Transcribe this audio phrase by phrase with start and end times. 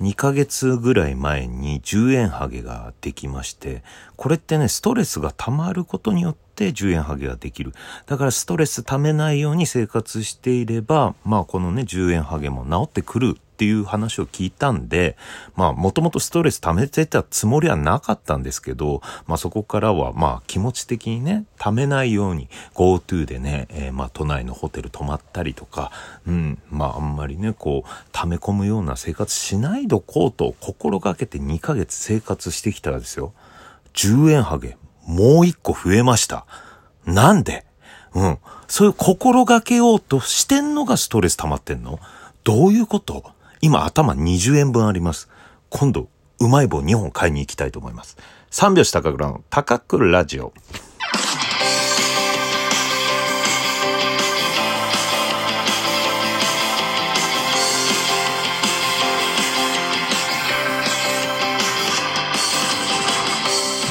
[0.00, 3.82] 2ヶ月ぐらい前に10円ハゲができまして、
[4.16, 7.72] これってね、ストレスが溜まることによって10円ハゲができる。
[8.06, 15.16] だからストレス溜めないように生活していれば、まあこのね、10円ハゲも治ってくるっていう話を聞いたんで、
[15.54, 25.92] まあもともとストレス溜めてたつもりはなかったんですけど、まあそこからはまあ気持ち的にね、溜めないように GoTo でね、えー、まあ都内のホテル泊まったりとか、
[26.26, 33.32] うん、まああんまりね、こう溜め込むような生活しないどこうと心がけて2ヶ月生活してきたらですよ、
[33.92, 34.76] 10円ハゲ、
[35.06, 36.44] もう1個増えました。
[37.06, 37.64] なんで？
[38.14, 38.38] うん。
[38.66, 42.00] そういう心がけようとしてんのがストレス溜まってんの？
[42.42, 43.33] どういうこと？
[43.64, 45.30] 今頭20円分あります。
[45.70, 48.18] 今度、うまい棒2本買いに行きたいと思います。
[48.50, 50.52] 三拍子高倉の高倉ラジオ。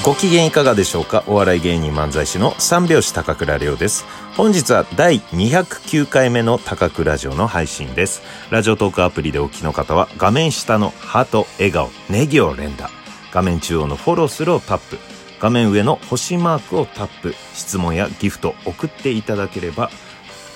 [0.04, 1.24] ご機嫌いかがでしょうか？
[1.28, 4.04] お笑い芸人漫才師の三拍子高倉涼です。
[4.36, 8.22] 本日は第209回目の高倉ラジオの配信です。
[8.50, 12.90] ラジオトークアプリでお聞きの方は画面下のハート、笑顔、ネギを連打。
[13.32, 14.98] 画面中央のフォローするをタップ。
[15.40, 17.34] 画面上の星マークをタップ。
[17.54, 19.90] 質問やギフト送っていただければ、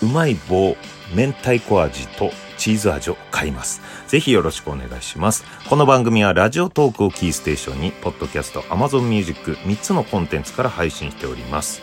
[0.03, 0.75] うまい棒、
[1.16, 3.81] 明太子味とチーズ味を買います。
[4.08, 5.45] ぜひよろしくお願いします。
[5.69, 11.81] この番組はラジオトークをキーステーションに、ポッドキャスト、アマゾンミュージック3つのコンテンツから配信しております。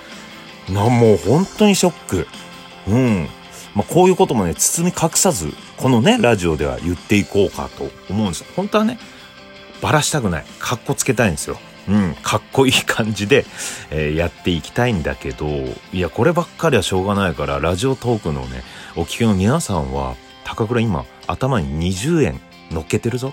[0.68, 2.26] な、もう本当にショック。
[2.88, 3.28] うん。
[3.74, 8.44] まあ、こういうこともね、包み隠さず、このね、ラジオでは言っていこうかと思うんです。
[8.54, 8.98] 本当はね、
[9.82, 10.44] ばらしたくない。
[10.58, 11.58] かっこつけたいんですよ。
[11.88, 13.44] うん、かっこいい感じで、
[13.90, 15.46] えー、やっていきたいんだけど、
[15.92, 18.62] いや、こればっかりはしょうがないから、ラジオトークのね、
[18.96, 20.14] お聞きの皆さんは、
[20.44, 23.32] 高倉今、頭に20円乗っけてるぞ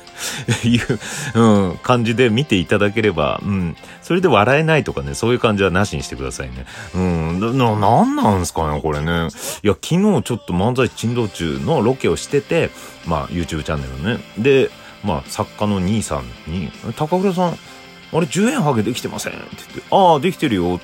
[0.64, 0.98] いう、
[1.34, 6.66] うん、感じで見ていただければ、うん、それで笑えないとかね、そういう感じはなしにしてくださいね。
[6.94, 9.28] うん、な、なんなんすかね、これね。
[9.62, 12.70] いや、昨日ちょっと漫才珍道中のロケをしてて、
[13.06, 14.24] まあ、YouTube チャンネルね。
[14.38, 14.70] で、
[15.04, 20.80] まあ、作家の兄さんに、高倉さん、あれ、10円ハゲできてませんって言って、ああ、できてるよ。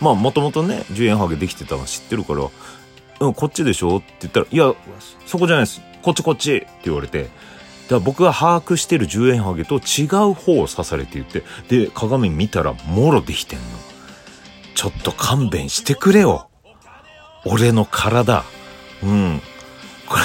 [0.00, 2.48] まあ、もともとね、10円ハゲできてたの知ってるから、
[3.20, 3.98] うん、こっちでしょ？
[3.98, 4.74] って言ったら、いや、
[5.26, 5.80] そこじゃないです。
[6.02, 7.28] こっちこっちって言われて、
[7.88, 13.64] だ僕が把握してる10円ハゲと違う方を刺されて言って、で、鏡見たらもろできてんの。
[14.74, 16.48] ちょっと勘弁してくれよ。
[17.44, 18.44] 俺の体。
[19.02, 19.40] うん。
[20.08, 20.22] これ、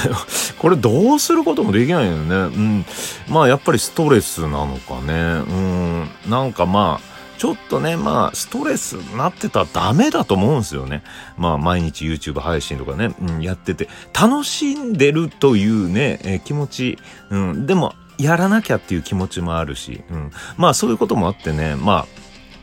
[0.59, 2.35] これどうすることもできないよね。
[2.35, 2.85] うん。
[3.29, 5.13] まあやっぱりストレスなのかね。
[5.13, 6.09] うん。
[6.27, 7.10] なんかまあ、
[7.41, 11.01] ちょっとね、まあ、ストレスになってたらダメだと思うんですよね。
[11.37, 16.99] まあ、毎日 YouTube 配信とかね、うん、やってて、楽しんでるというね、えー、気持ち、
[17.31, 22.07] うん、でも、やらなきゃっていう気持ちもあるし、うん、まあ、そういうこともあってね、まあ、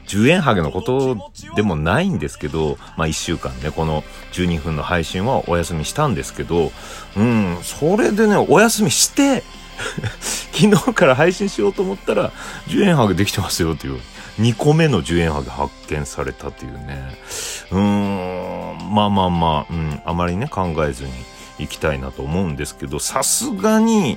[0.06, 6.70] 10円ハゲのことでもないんですけど、まあ1週間ね、この12分の配信はお休みしたんですけど、
[7.16, 9.42] うん、それでね、お休みして、
[10.52, 12.30] 昨日から配信しようと思ったら、
[12.68, 13.98] 10円ハゲできてますよっていう。
[14.38, 17.16] 2個目の10円ハゲ発見されたというね。
[17.70, 21.12] うーん、まあまあまあ、うん、あまりね、考えずに
[21.58, 24.16] 行きたいなと思うんですけど、さすがに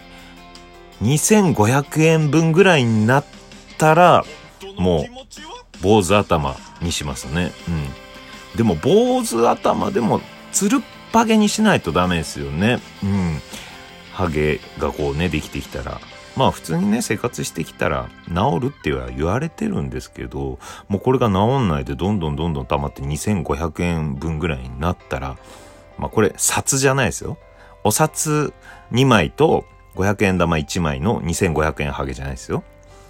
[1.01, 3.25] 2500円分ぐらいになっ
[3.77, 4.23] たら、
[4.77, 5.05] もう、
[5.81, 7.51] 坊主頭にしますね。
[7.67, 8.57] うん。
[8.57, 10.21] でも、坊主頭でも、
[10.51, 10.79] つるっ
[11.11, 12.79] ぱげにしないとダメですよね。
[13.03, 13.41] うん。
[14.21, 15.99] ハゲがこうね、できてきたら。
[16.35, 25.37] まあ普通にね、生活してきたら治るっては言われてるんですけど、もうこれが治んないでどんどんどんどん溜まって2500円分ぐらいになったら、
[25.97, 27.37] まあこれ札じゃないですよ。
[27.83, 28.53] お札
[28.91, 29.65] 2枚と
[29.95, 32.63] 500円玉1枚の2500円ハゲじゃないですよ。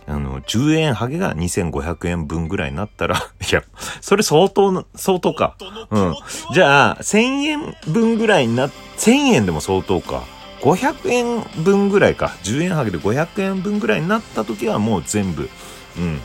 [0.07, 3.17] あの、10円ハゲが2500円分ぐらいになったら、
[3.51, 3.63] いや、
[4.00, 5.57] それ相当、相当か。
[5.91, 6.16] うん。
[6.53, 8.67] じゃあ、1000円分ぐらいにな、
[8.97, 10.23] 1000円でも相当か。
[10.61, 12.35] 500円分ぐらいか。
[12.44, 15.50] 10円ハゲで500円分ぐらいになった時はもう全部、
[15.97, 16.21] うん、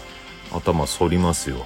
[0.53, 1.65] 頭反りますよ。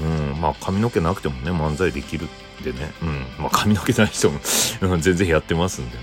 [0.00, 2.26] うん、まあ髪の毛なくてもね漫才できる
[2.60, 4.40] んでね、うん、まあ髪の毛ない人も
[4.98, 6.02] 全然やってますんでね、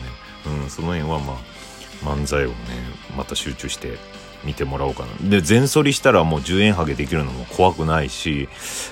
[0.63, 1.37] うん、その辺はまあ
[2.05, 2.55] 漫才をね
[3.17, 3.97] また集中して
[4.43, 5.29] 見てもらおうかな。
[5.29, 8.47] で全反りしたらもう10円ハゲできるのも怖くないし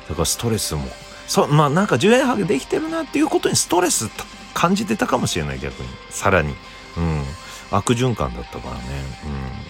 [0.09, 0.89] だからストレスも
[1.27, 4.09] そまあなんか10円ハゲできてるなっていうことにストレス
[4.53, 5.89] 感じてたかもしれない逆に。
[6.09, 6.55] さらに。
[6.97, 7.23] うん。
[7.69, 8.81] 悪循環だったからね。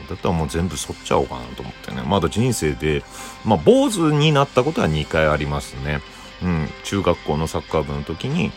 [0.02, 0.08] うん。
[0.08, 2.04] だったらもう全部剃っちゃおうかなと思ってね。
[2.04, 3.04] まだ人生で、
[3.46, 6.02] まあ、坊主になったことは2回ありますね。
[6.44, 6.70] うん。
[6.84, 8.52] 中学校のサッカー部の時に、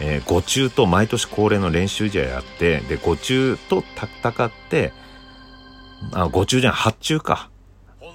[0.00, 4.92] えー、五中と毎年恒例の練習試合やって、で、五中と戦って、
[6.12, 7.50] あ、五中じゃん、八中か。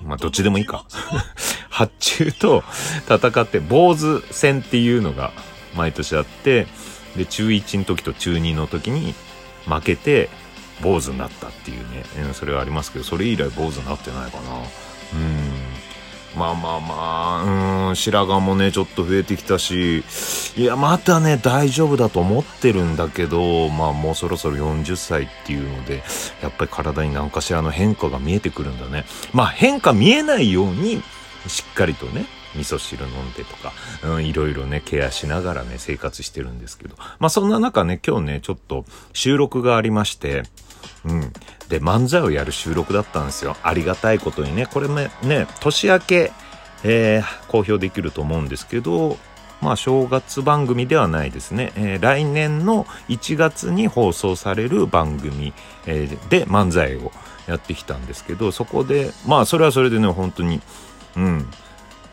[0.03, 0.85] まあ、どっちでもいいか。
[1.69, 2.63] 八中と
[3.07, 5.31] 戦って、坊主戦っていうのが
[5.75, 6.67] 毎年あって、
[7.15, 9.13] で、中1の時と中2の時に
[9.69, 10.29] 負けて、
[10.81, 14.57] 坊主になったっていうね、それはありますけど、それ以来坊主になってないかな。
[15.13, 15.79] うん。
[16.37, 20.03] まあまあまあ、うん、白髪もね、ちょっと増えてきたし、
[20.55, 26.03] いや、まだね、大丈夫だと思ってるんだけど、まあもうそろそろ40歳っていうので、
[26.41, 29.05] やっぱり体に何かしらの変化が見えてくるんだね。
[29.33, 31.01] まあ変化見えないように、
[31.47, 32.25] しっかりとね、
[32.55, 33.73] 味噌汁飲んでとか、
[34.03, 36.95] うん、いろいろね、ケアしながらね、生活してるんですけど。
[37.19, 40.43] まあそんな中ね、今日ね、ちょっと収録がありまして、
[41.05, 41.21] うん。
[41.69, 43.55] で、漫才をやる収録だったんですよ。
[43.63, 46.31] ありがたいことにね、これね、ね、年明け、
[46.83, 49.17] えー、公表できると思うんですけど、
[49.61, 51.73] まあ、正月番組ではないですね。
[51.75, 55.53] えー、来年の1月に放送される番組、
[55.85, 57.11] えー、で漫才を
[57.47, 60.61] やってきたんですけど、そこで、まあ、それはそれでね、本当に、
[61.17, 61.49] うん、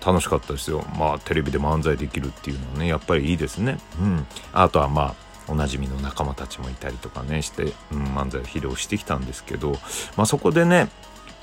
[0.06, 0.84] 楽しかったですよ。
[0.96, 3.78] まあ、テレビで漫才できるっていうのはね、やっぱりいいですね。
[4.00, 4.26] うん。
[4.52, 9.72] あとはまあ、おなじみの仲間たちもいたりとかねして、うん、漫才を披露してきたんですけど、
[10.16, 10.88] まあ、そこでね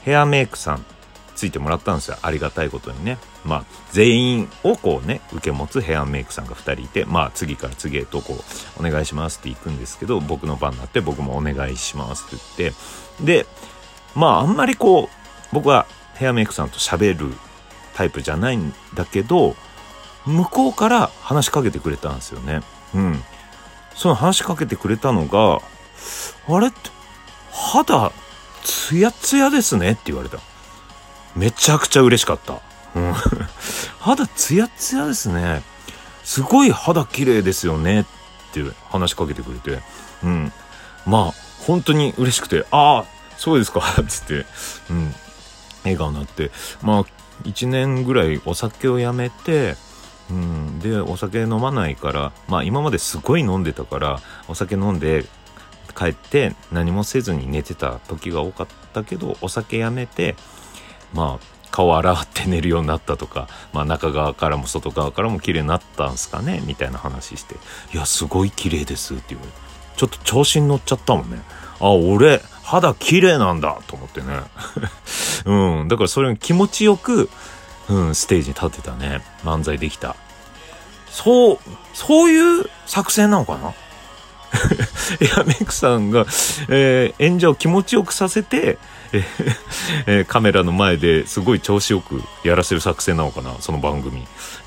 [0.04, 0.86] ヘアメイクさん
[1.36, 8.36] ついてもらったんですよありがたいことにねまあ全員をこうね受け持つヘアメイクさんが2人いてまあ次から次へとこ
[8.78, 13.46] うお願いしますって行くんですけど僕の番になって僕もお願いしますって言ってで
[14.16, 15.08] まああんまりこう
[15.52, 17.34] 僕はヘアメイクさんと喋る
[17.96, 19.56] タイプじゃないんだけど
[20.26, 22.62] 向こうから話しかけてくれたんですよね
[22.96, 23.24] うん
[23.96, 25.62] その話しかけてくれたのが、
[26.48, 26.78] あれって、
[27.52, 28.12] 肌、
[28.64, 30.40] ツヤツヤですねって言われた。
[31.36, 32.60] めちゃくちゃ嬉しかった。
[32.96, 33.14] うん。
[34.00, 35.64] 肌ツヤツヤですね。
[36.24, 38.06] すごい肌綺麗ですよねっ
[38.54, 39.82] て話しかけてくれて。
[40.24, 40.54] うん。
[41.06, 41.34] まあ、
[41.66, 43.06] 本当に嬉しくて、ああ、
[43.38, 44.46] そうですか つって、
[44.90, 45.16] うん。
[45.84, 46.52] 笑顔になって。
[46.82, 47.04] まあ、
[47.44, 49.76] 1年ぐらいお酒をやめて、
[50.30, 55.26] うん、でお酒飲まないからまあ今まですごい飲んでたからお酒飲んで
[55.96, 60.36] 帰って何もせずに寝てた時が多かったけどお酒やめて
[61.14, 67.56] まあ顔洗って寝るようになったとか、まあ中側からも外側からも綺麗になったんすかねみたいな話して、
[67.96, 69.58] いや、すごい綺麗ですって言われて、
[69.98, 71.42] ちょっと調子に乗っちゃったもんね。
[71.80, 74.42] あ、俺、肌綺麗なんだと思ってね。
[75.46, 75.88] うん。
[75.88, 77.30] だからそれを気持ちよく、
[77.90, 79.22] うん、ステージに立てたね。
[79.44, 80.16] 漫才できた。
[81.10, 81.60] そう、
[81.94, 83.74] そういう作戦なのかな？
[85.20, 86.26] エアメイクさんが、
[86.70, 88.78] えー、演者を気持ちよくさせて、
[90.08, 94.22] えー、カメラの前ですごい調子よくやらせる作戦なのかなその番組。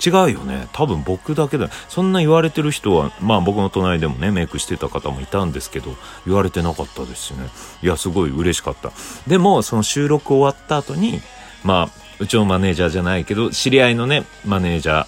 [0.05, 0.69] 違うよね。
[0.73, 1.69] 多分僕だけだ。
[1.89, 5.97] そんな言われてる人は、まあ僕の隣でもね、メイクしてた方もいたんですけど、
[6.27, 7.49] 言われてなかったですしね。
[7.83, 8.93] いや、すごい嬉しかった。
[9.27, 11.21] でも、その収録終わった後に、
[11.65, 15.07] まあ、うちのマネージャーじゃないけど、知り合いのね、マネージャー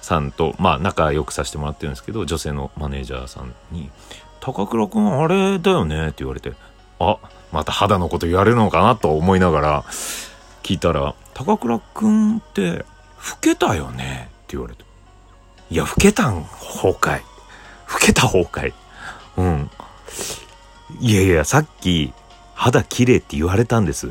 [0.00, 3.90] さんと、まあ仲良くさせてもらってるんですけど、女性のマネージャーさんに、
[4.40, 6.08] 高倉くんあれだよね？
[6.08, 6.52] って言われて、
[6.98, 7.16] あ、
[7.54, 9.84] また肌のこと言われるのかなと思いながら
[10.64, 12.84] 聞いたら、高倉くんって老
[13.40, 14.28] けたよね？
[14.28, 14.84] って言われて。
[15.70, 17.20] いや、老けたん崩壊。
[17.92, 18.74] 老けた崩壊。
[19.36, 19.70] うん。
[21.00, 22.12] いやいや、さっき
[22.54, 24.10] 肌綺麗って言われたんです。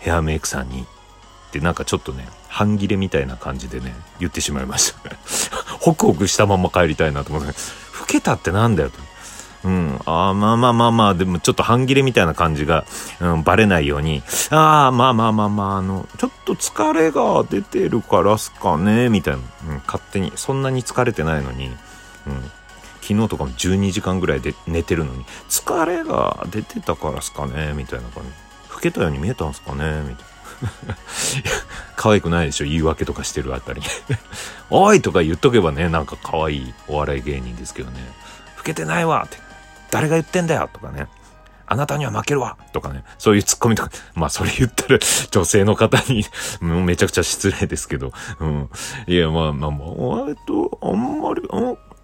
[0.00, 0.82] ヘアメイクさんに。
[0.82, 5.10] ってなんかちょっとね、半切れみたいな感じでね、言ってしまいました。
[5.80, 7.48] ホクホクしたまま帰りたいなと思って、
[7.98, 8.90] 老けたってなんだよ？
[8.90, 8.98] と。
[9.64, 10.00] うん。
[10.04, 12.84] ああ、まあまあまあまあ、でもちょっと半切れみたいな感じが、
[13.20, 19.40] うん、バレないように、ああ、まあまあまあまあ、あの、ちょっと疲れが出てるからすかね、みたいな。
[19.68, 20.32] うん、勝手に。
[20.36, 21.74] そんなに疲れてないのに、うん。
[23.00, 28.30] 昨日とかも12時間ぐらいで寝てるのに、疲れが出てたからすかね、みたいな感じ。
[28.74, 30.26] 老けたように見えたんすかね、みたい
[30.88, 30.96] な。
[31.96, 33.82] 可愛くないでしょ言い訳とかしてるあたり
[34.70, 38.00] おいとか言っとけばね、なんか可愛いお笑い芸人ですけどね。
[38.56, 39.43] 老けてないわって。
[39.94, 41.06] 誰が言ってんだよとかね。
[41.66, 43.04] あなたには負けるわとかね。
[43.16, 43.90] そういうツッコミとか。
[44.16, 44.98] まあそれ言ったら
[45.30, 46.24] 女性の方に
[46.60, 48.12] も うめちゃくちゃ失礼ですけど。
[48.40, 48.70] うん。
[49.06, 51.42] いや、まあまあまあ、えっと、あんまり、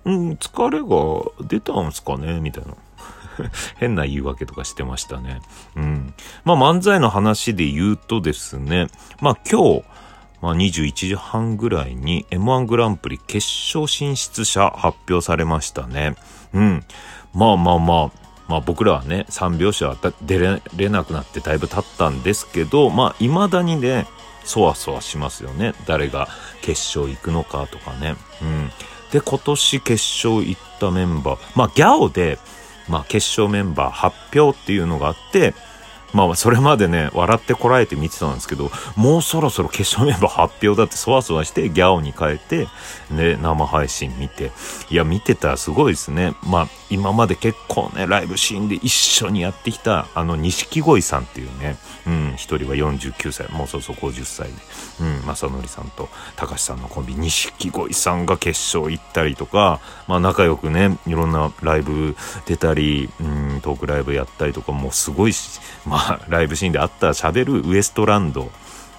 [0.05, 2.75] うん、疲れが出たんすかねみたいな。
[3.79, 5.41] 変な言い訳とかしてましたね。
[5.75, 6.15] うん。
[6.45, 8.87] まあ漫才の話で言うとですね、
[9.21, 9.85] まあ今日、
[10.41, 13.45] まあ21時半ぐらいに M1 グランプリ決
[13.75, 16.15] 勝進出者発表されましたね。
[16.53, 16.85] うん。
[17.35, 18.11] まあまあまあ、
[18.49, 20.39] まあ僕らはね、3拍子は出
[20.77, 24.07] れなくなってだいぶ経ったんですけど、まあ未だにね、
[24.45, 25.75] そわそわしますよね。
[25.87, 26.29] 誰が
[26.63, 28.17] 決勝行くのかとかね。
[28.43, 28.71] うん。
[29.13, 32.39] で、今年決勝行ったメンバー、まあギャオで、
[32.91, 35.55] まあ、決勝メンバー発表っていうのがあって、
[36.13, 42.69] まあ、それまでね、笑ってこらえて見てたんですけど、もうそろそろ決勝メンバー発表だってそわそわしてギャオに変えて、
[43.11, 44.53] ね、生配信見て。
[44.91, 46.35] いや、見てたらすごいですね。
[46.43, 51.77] まあ、今まで結構ね、ライブシーンで一緒にやってきた、あの、錦鯉さんっていうね、
[52.07, 54.55] うん、一人は49歳、もうそろそろ50歳で、
[55.01, 68.51] うん、正則さんと高橋さんのコンビ、錦鯉さんが決勝行ったりとか、まあ、仲良くね、いろんなライブ出たり、うん、トークライブやったりとか、もうすごいし、ま、ライブシーンであった喋るウエストランド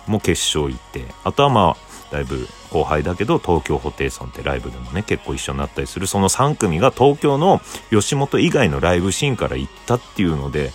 [0.08, 10.72] も決勝行って、あとはまあ、だいぶ後輩だけど東京ホテイソンってライブでもね結構一緒になったりするその3組が東京の吉本以外のライブシーンから行ったっていうので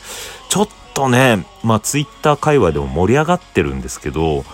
[0.49, 4.45] ちょっとねまあツイッター界隈でも盛り上がってるんですけど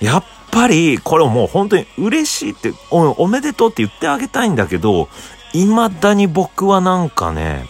[0.00, 5.08] やっぱりこれもう本当に嬉しいっておおめでとうって言ってあげたいんだけど
[5.52, 7.66] 未だに僕はなんかね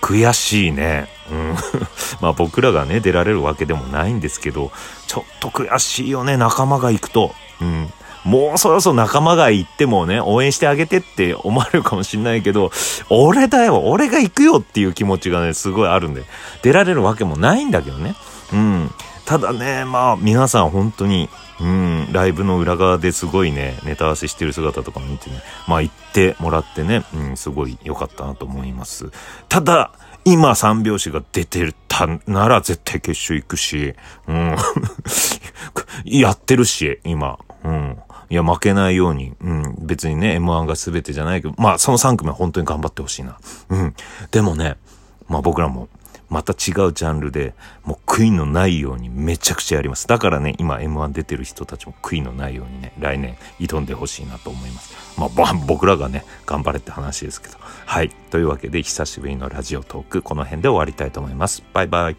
[0.00, 1.15] 悔しいね。
[1.30, 1.54] うん。
[2.20, 4.70] まあ僕らがね、出られるわけでもないんですけど、
[5.06, 7.34] ちょっと悔しいよね、仲間が行くと。
[7.60, 7.92] うん。
[8.24, 12.72] もうそろそろ仲間が行ってもね、応援してあげてって思われるかもしんないけど、
[13.08, 16.24] 俺だよ、俺が行くよっていう気持ちがね、すごいあるんで、
[16.62, 18.16] 出られるわけもないんだけどね。
[18.52, 18.90] うん。
[19.26, 21.28] ただね、まあ皆さん本当に、
[21.60, 29.10] うん、ライブの裏側ですごいね、ネタ合わせしてる姿とか見てね、まあ行ってもらってね、うん、すごい良かったなと思います。
[29.48, 29.90] ただ、
[30.26, 33.94] 今三拍子が出てたなら絶対決勝行くし、
[34.26, 34.56] うん。
[36.04, 37.38] やってるし、今。
[37.62, 37.96] うん。
[38.28, 39.34] いや、負けないように。
[39.40, 39.76] うん。
[39.86, 43.38] 別にね、M1 が全てじゃないけど、まあ、その3組は本当に頑張ってほしいな。
[43.68, 43.94] うん。
[44.32, 44.76] でもね、
[45.28, 45.88] まあ僕らも
[46.28, 47.54] また違うジャンルで、
[47.84, 50.06] もう悔いのないようにめちゃくちゃやります。
[50.06, 54.94] だからね、今 M1 出てる人たちも悔いのないようにね、来年挑んでほしいなと思います。
[55.16, 57.56] まあ、僕らがね、頑張れって話ですけど。
[57.60, 58.10] はい。
[58.30, 61.62] というわけで、久しぶりのラジオトーク、この辺で終わりたいと思います。
[61.72, 62.16] バイバイ。